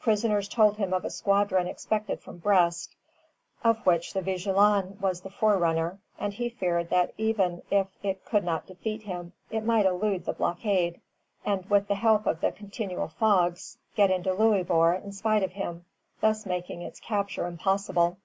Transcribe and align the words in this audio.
Prisoners 0.00 0.46
told 0.48 0.76
him 0.76 0.92
of 0.94 1.04
a 1.04 1.10
squadron 1.10 1.66
expected 1.66 2.20
from 2.20 2.38
Brest, 2.38 2.94
of 3.64 3.84
which 3.84 4.12
the 4.12 4.22
"Vigilant" 4.22 5.00
was 5.00 5.22
the 5.22 5.30
forerunner; 5.30 5.98
and 6.16 6.32
he 6.32 6.48
feared 6.48 6.90
that 6.90 7.12
even 7.18 7.60
if 7.72 7.88
it 8.04 8.24
could 8.24 8.44
not 8.44 8.66
defeat 8.68 9.02
him, 9.02 9.32
it 9.50 9.64
might 9.64 9.84
elude 9.84 10.26
the 10.26 10.32
blockade, 10.32 11.00
and 11.44 11.68
with 11.68 11.88
the 11.88 11.96
help 11.96 12.24
of 12.24 12.40
the 12.40 12.52
continual 12.52 13.08
fogs, 13.08 13.76
get 13.96 14.12
into 14.12 14.32
Louisbourg 14.32 15.02
in 15.02 15.10
spite 15.10 15.42
of 15.42 15.50
him, 15.54 15.84
thus 16.20 16.46
making 16.46 16.82
its 16.82 17.00
capture 17.00 17.48
impossible. 17.48 18.18